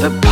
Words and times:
the 0.00 0.29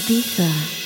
Ibiza。 0.00 0.79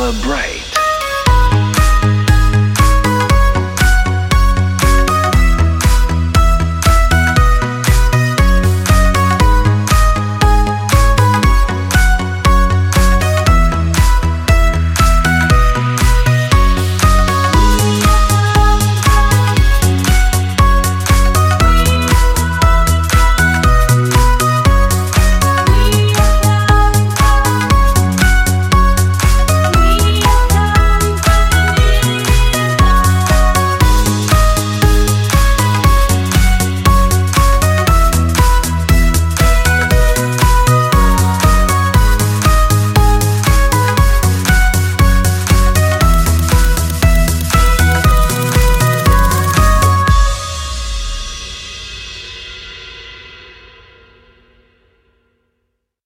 celebrate. 0.00 0.59